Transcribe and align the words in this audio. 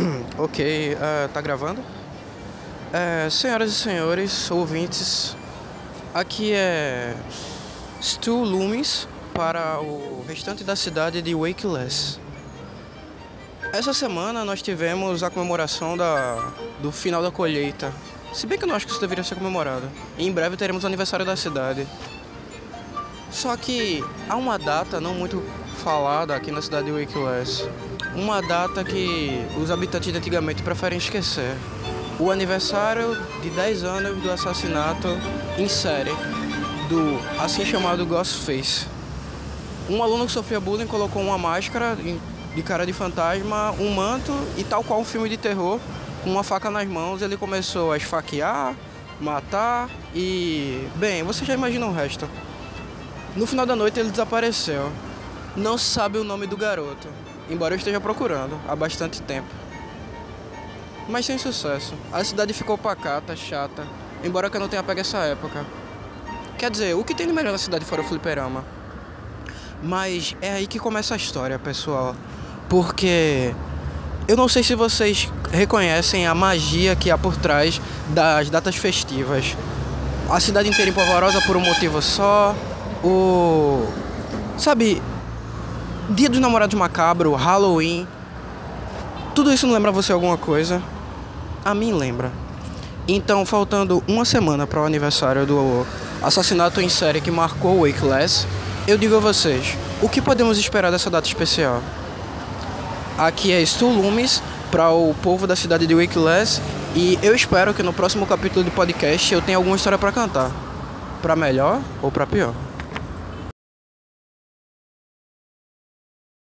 Ok, 0.38 0.94
uh, 0.94 1.28
tá 1.28 1.40
gravando? 1.40 1.82
É, 2.92 3.28
senhoras 3.30 3.70
e 3.70 3.74
senhores, 3.74 4.50
ouvintes, 4.50 5.36
aqui 6.12 6.52
é 6.52 7.14
Stu 8.00 8.42
Loomis 8.42 9.06
para 9.34 9.80
o 9.80 10.24
restante 10.26 10.64
da 10.64 10.74
cidade 10.74 11.22
de 11.22 11.34
Wakeless. 11.34 12.18
Essa 13.72 13.94
semana 13.94 14.44
nós 14.44 14.60
tivemos 14.60 15.22
a 15.22 15.30
comemoração 15.30 15.96
da, 15.96 16.52
do 16.80 16.90
final 16.90 17.22
da 17.22 17.30
colheita. 17.30 17.92
Se 18.32 18.46
bem 18.46 18.58
que 18.58 18.64
eu 18.64 18.68
não 18.68 18.74
acho 18.74 18.86
que 18.86 18.92
isso 18.92 19.00
deveria 19.00 19.22
ser 19.22 19.36
comemorado. 19.36 19.88
E 20.18 20.26
em 20.26 20.32
breve 20.32 20.56
teremos 20.56 20.82
o 20.82 20.86
aniversário 20.86 21.24
da 21.24 21.36
cidade. 21.36 21.86
Só 23.30 23.56
que 23.56 24.04
há 24.28 24.34
uma 24.34 24.58
data 24.58 25.00
não 25.00 25.14
muito 25.14 25.42
falada 25.80 26.34
aqui 26.36 26.50
na 26.50 26.60
cidade 26.60 26.86
de 26.86 26.92
Wakeless. 26.92 27.68
Uma 28.14 28.42
data 28.42 28.84
que 28.84 29.44
os 29.60 29.70
habitantes 29.70 30.12
de 30.12 30.18
antigamente 30.18 30.62
preferem 30.62 30.98
esquecer. 30.98 31.56
O 32.18 32.30
aniversário 32.30 33.16
de 33.42 33.48
10 33.50 33.84
anos 33.84 34.22
do 34.22 34.30
assassinato 34.30 35.08
em 35.58 35.68
série 35.68 36.12
do 36.88 37.18
assim 37.40 37.64
chamado 37.64 38.04
Ghostface. 38.04 38.86
Um 39.88 40.02
aluno 40.02 40.26
que 40.26 40.32
sofria 40.32 40.60
bullying 40.60 40.86
colocou 40.86 41.22
uma 41.22 41.38
máscara 41.38 41.96
de 42.54 42.62
cara 42.62 42.84
de 42.84 42.92
fantasma, 42.92 43.72
um 43.72 43.90
manto 43.94 44.32
e 44.58 44.64
tal 44.64 44.84
qual 44.84 45.00
um 45.00 45.04
filme 45.04 45.28
de 45.28 45.36
terror, 45.36 45.80
com 46.22 46.30
uma 46.30 46.42
faca 46.42 46.70
nas 46.70 46.86
mãos, 46.86 47.22
ele 47.22 47.36
começou 47.36 47.92
a 47.92 47.96
esfaquear, 47.96 48.74
matar 49.20 49.88
e. 50.14 50.86
Bem, 50.96 51.22
você 51.22 51.44
já 51.44 51.54
imagina 51.54 51.86
o 51.86 51.92
resto. 51.92 52.28
No 53.34 53.46
final 53.46 53.64
da 53.64 53.74
noite 53.74 53.98
ele 53.98 54.10
desapareceu. 54.10 54.92
Não 55.56 55.76
sabe 55.76 56.18
o 56.18 56.24
nome 56.24 56.46
do 56.46 56.56
garoto, 56.56 57.08
embora 57.48 57.74
eu 57.74 57.78
esteja 57.78 58.00
procurando 58.00 58.58
há 58.68 58.76
bastante 58.76 59.20
tempo. 59.22 59.48
Mas 61.08 61.26
sem 61.26 61.38
sucesso. 61.38 61.94
A 62.12 62.22
cidade 62.22 62.52
ficou 62.52 62.78
pacata, 62.78 63.34
chata, 63.34 63.84
embora 64.22 64.48
eu 64.52 64.60
não 64.60 64.68
tenha 64.68 64.82
pego 64.82 65.00
essa 65.00 65.18
época. 65.18 65.66
Quer 66.56 66.70
dizer, 66.70 66.94
o 66.94 67.02
que 67.02 67.14
tem 67.14 67.26
de 67.26 67.32
melhor 67.32 67.50
na 67.52 67.58
cidade 67.58 67.84
fora 67.84 68.02
o 68.02 68.04
fliperama? 68.04 68.64
Mas 69.82 70.36
é 70.40 70.52
aí 70.52 70.66
que 70.66 70.78
começa 70.78 71.14
a 71.14 71.16
história, 71.16 71.58
pessoal. 71.58 72.14
Porque 72.68 73.52
eu 74.28 74.36
não 74.36 74.46
sei 74.46 74.62
se 74.62 74.76
vocês 74.76 75.28
reconhecem 75.50 76.26
a 76.26 76.34
magia 76.34 76.94
que 76.94 77.10
há 77.10 77.18
por 77.18 77.36
trás 77.36 77.80
das 78.10 78.50
datas 78.50 78.76
festivas. 78.76 79.56
A 80.30 80.38
cidade 80.38 80.68
inteira 80.68 80.90
empolvorosa 80.90 81.40
por 81.40 81.56
um 81.56 81.60
motivo 81.60 82.00
só. 82.00 82.54
O. 83.02 83.88
Sabe, 84.56 85.02
Dia 86.12 86.28
dos 86.28 86.40
Namorados 86.40 86.76
Macabro, 86.76 87.34
Halloween. 87.34 88.04
Tudo 89.32 89.52
isso 89.52 89.64
não 89.64 89.74
lembra 89.74 89.92
você 89.92 90.12
alguma 90.12 90.36
coisa? 90.36 90.82
A 91.64 91.72
mim 91.72 91.92
lembra. 91.92 92.32
Então, 93.06 93.46
faltando 93.46 94.02
uma 94.08 94.24
semana 94.24 94.66
para 94.66 94.80
o 94.80 94.84
aniversário 94.84 95.46
do 95.46 95.86
assassinato 96.20 96.80
em 96.80 96.88
série 96.88 97.20
que 97.20 97.30
marcou 97.30 97.78
o 97.78 97.86
Wakeless, 97.86 98.44
eu 98.88 98.98
digo 98.98 99.14
a 99.16 99.20
vocês: 99.20 99.76
o 100.02 100.08
que 100.08 100.20
podemos 100.20 100.58
esperar 100.58 100.90
dessa 100.90 101.08
data 101.08 101.28
especial? 101.28 101.80
Aqui 103.16 103.52
é 103.52 103.64
Stu 103.64 103.86
Lumes 103.86 104.42
para 104.68 104.90
o 104.90 105.14
povo 105.22 105.46
da 105.46 105.54
cidade 105.54 105.86
de 105.86 105.94
Wakeless 105.94 106.60
e 106.92 107.20
eu 107.22 107.36
espero 107.36 107.72
que 107.72 107.84
no 107.84 107.92
próximo 107.92 108.26
capítulo 108.26 108.64
do 108.64 108.72
podcast 108.72 109.32
eu 109.32 109.40
tenha 109.40 109.58
alguma 109.58 109.76
história 109.76 109.96
para 109.96 110.10
cantar, 110.10 110.50
para 111.22 111.36
melhor 111.36 111.80
ou 112.02 112.10
para 112.10 112.26
pior. 112.26 112.52